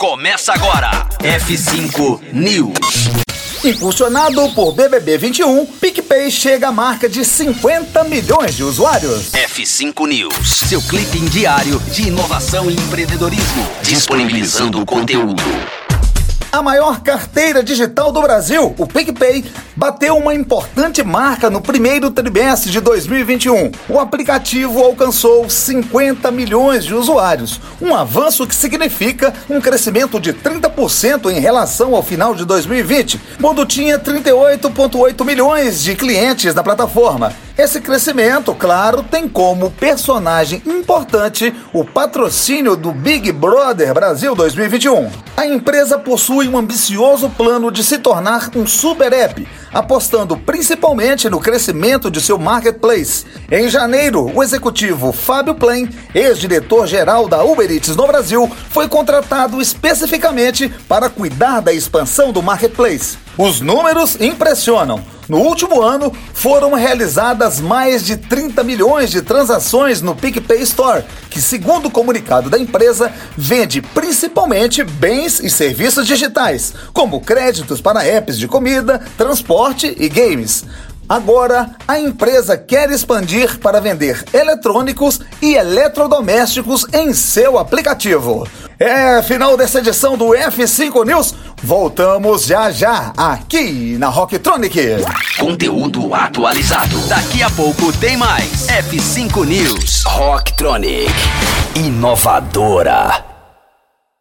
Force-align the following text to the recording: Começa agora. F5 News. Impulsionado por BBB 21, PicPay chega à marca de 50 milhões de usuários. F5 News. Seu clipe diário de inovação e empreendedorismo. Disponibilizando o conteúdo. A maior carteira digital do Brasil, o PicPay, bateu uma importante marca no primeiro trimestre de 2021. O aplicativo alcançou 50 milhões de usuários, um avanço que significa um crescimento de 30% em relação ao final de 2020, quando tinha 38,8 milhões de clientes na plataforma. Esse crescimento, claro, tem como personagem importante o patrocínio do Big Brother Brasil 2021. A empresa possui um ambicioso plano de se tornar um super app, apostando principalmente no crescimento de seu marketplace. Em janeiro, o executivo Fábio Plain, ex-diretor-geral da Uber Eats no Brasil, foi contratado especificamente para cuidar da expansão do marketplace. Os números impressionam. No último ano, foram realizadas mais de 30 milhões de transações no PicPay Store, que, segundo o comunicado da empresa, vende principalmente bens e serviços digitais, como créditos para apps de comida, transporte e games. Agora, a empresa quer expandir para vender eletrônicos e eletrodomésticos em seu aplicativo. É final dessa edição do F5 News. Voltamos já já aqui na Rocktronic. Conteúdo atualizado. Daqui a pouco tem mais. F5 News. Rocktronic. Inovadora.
Começa 0.00 0.54
agora. 0.54 1.06
F5 1.18 2.32
News. 2.32 3.10
Impulsionado 3.62 4.50
por 4.54 4.72
BBB 4.72 5.18
21, 5.18 5.66
PicPay 5.66 6.30
chega 6.30 6.68
à 6.68 6.72
marca 6.72 7.06
de 7.06 7.22
50 7.22 8.02
milhões 8.04 8.54
de 8.54 8.64
usuários. 8.64 9.30
F5 9.32 10.08
News. 10.08 10.48
Seu 10.48 10.80
clipe 10.80 11.18
diário 11.28 11.78
de 11.92 12.08
inovação 12.08 12.70
e 12.70 12.74
empreendedorismo. 12.76 13.68
Disponibilizando 13.82 14.80
o 14.80 14.86
conteúdo. 14.86 15.42
A 16.52 16.62
maior 16.62 17.00
carteira 17.00 17.62
digital 17.62 18.10
do 18.10 18.20
Brasil, 18.20 18.74
o 18.76 18.84
PicPay, 18.84 19.44
bateu 19.76 20.16
uma 20.16 20.34
importante 20.34 21.00
marca 21.00 21.48
no 21.48 21.60
primeiro 21.60 22.10
trimestre 22.10 22.72
de 22.72 22.80
2021. 22.80 23.70
O 23.88 24.00
aplicativo 24.00 24.82
alcançou 24.82 25.48
50 25.48 26.28
milhões 26.32 26.84
de 26.84 26.92
usuários, 26.92 27.60
um 27.80 27.94
avanço 27.94 28.48
que 28.48 28.54
significa 28.54 29.32
um 29.48 29.60
crescimento 29.60 30.18
de 30.18 30.32
30% 30.32 31.30
em 31.30 31.38
relação 31.38 31.94
ao 31.94 32.02
final 32.02 32.34
de 32.34 32.44
2020, 32.44 33.20
quando 33.40 33.64
tinha 33.64 33.96
38,8 33.96 35.24
milhões 35.24 35.80
de 35.80 35.94
clientes 35.94 36.52
na 36.52 36.64
plataforma. 36.64 37.32
Esse 37.60 37.78
crescimento, 37.78 38.54
claro, 38.54 39.02
tem 39.02 39.28
como 39.28 39.70
personagem 39.70 40.62
importante 40.64 41.54
o 41.74 41.84
patrocínio 41.84 42.74
do 42.74 42.90
Big 42.90 43.30
Brother 43.32 43.92
Brasil 43.92 44.34
2021. 44.34 45.10
A 45.36 45.44
empresa 45.46 45.98
possui 45.98 46.48
um 46.48 46.56
ambicioso 46.56 47.28
plano 47.28 47.70
de 47.70 47.84
se 47.84 47.98
tornar 47.98 48.50
um 48.56 48.66
super 48.66 49.12
app, 49.12 49.46
apostando 49.74 50.38
principalmente 50.38 51.28
no 51.28 51.38
crescimento 51.38 52.10
de 52.10 52.22
seu 52.22 52.38
marketplace. 52.38 53.26
Em 53.50 53.68
janeiro, 53.68 54.34
o 54.34 54.42
executivo 54.42 55.12
Fábio 55.12 55.54
Plain, 55.54 55.86
ex-diretor-geral 56.14 57.28
da 57.28 57.44
Uber 57.44 57.70
Eats 57.70 57.94
no 57.94 58.06
Brasil, 58.06 58.50
foi 58.70 58.88
contratado 58.88 59.60
especificamente 59.60 60.70
para 60.88 61.10
cuidar 61.10 61.60
da 61.60 61.74
expansão 61.74 62.32
do 62.32 62.42
marketplace. 62.42 63.18
Os 63.42 63.62
números 63.62 64.20
impressionam. 64.20 65.02
No 65.26 65.38
último 65.38 65.80
ano, 65.80 66.12
foram 66.34 66.74
realizadas 66.74 67.58
mais 67.58 68.04
de 68.04 68.18
30 68.18 68.62
milhões 68.62 69.10
de 69.10 69.22
transações 69.22 70.02
no 70.02 70.14
PicPay 70.14 70.60
Store, 70.60 71.02
que, 71.30 71.40
segundo 71.40 71.86
o 71.86 71.90
comunicado 71.90 72.50
da 72.50 72.58
empresa, 72.58 73.10
vende 73.38 73.80
principalmente 73.80 74.84
bens 74.84 75.40
e 75.40 75.48
serviços 75.48 76.06
digitais, 76.06 76.74
como 76.92 77.22
créditos 77.22 77.80
para 77.80 78.04
apps 78.04 78.38
de 78.38 78.46
comida, 78.46 79.00
transporte 79.16 79.96
e 79.98 80.06
games. 80.06 80.66
Agora, 81.08 81.70
a 81.88 81.98
empresa 81.98 82.58
quer 82.58 82.90
expandir 82.90 83.58
para 83.58 83.80
vender 83.80 84.22
eletrônicos 84.34 85.18
e 85.40 85.54
eletrodomésticos 85.54 86.84
em 86.92 87.14
seu 87.14 87.58
aplicativo. 87.58 88.46
É 88.82 89.22
final 89.22 89.58
dessa 89.58 89.78
edição 89.78 90.16
do 90.16 90.28
F5 90.28 91.04
News. 91.04 91.34
Voltamos 91.62 92.46
já 92.46 92.70
já 92.70 93.12
aqui 93.14 93.98
na 93.98 94.08
Rocktronic. 94.08 94.80
Conteúdo 95.38 96.14
atualizado. 96.14 96.98
Daqui 97.06 97.42
a 97.42 97.50
pouco 97.50 97.92
tem 97.98 98.16
mais. 98.16 98.68
F5 98.68 99.44
News. 99.44 100.02
Rocktronic. 100.06 101.12
Inovadora. 101.76 103.29